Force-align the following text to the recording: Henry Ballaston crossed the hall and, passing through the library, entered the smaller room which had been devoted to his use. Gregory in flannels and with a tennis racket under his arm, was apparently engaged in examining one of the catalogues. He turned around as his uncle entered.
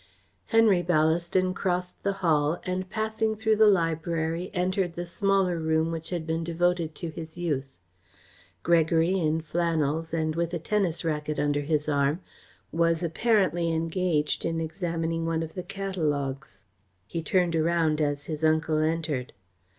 Henry 0.47 0.81
Ballaston 0.81 1.53
crossed 1.53 2.01
the 2.01 2.11
hall 2.25 2.59
and, 2.63 2.89
passing 2.89 3.35
through 3.35 3.55
the 3.57 3.67
library, 3.67 4.49
entered 4.51 4.93
the 4.95 5.05
smaller 5.05 5.59
room 5.59 5.91
which 5.91 6.09
had 6.09 6.25
been 6.25 6.43
devoted 6.43 6.95
to 6.95 7.09
his 7.11 7.37
use. 7.37 7.79
Gregory 8.63 9.19
in 9.19 9.41
flannels 9.41 10.11
and 10.11 10.35
with 10.35 10.55
a 10.55 10.57
tennis 10.57 11.05
racket 11.05 11.37
under 11.37 11.61
his 11.61 11.87
arm, 11.87 12.19
was 12.71 13.03
apparently 13.03 13.71
engaged 13.71 14.43
in 14.43 14.59
examining 14.59 15.23
one 15.27 15.43
of 15.43 15.53
the 15.53 15.61
catalogues. 15.61 16.63
He 17.05 17.21
turned 17.21 17.55
around 17.55 18.01
as 18.01 18.23
his 18.25 18.43
uncle 18.43 18.79
entered. 18.79 19.33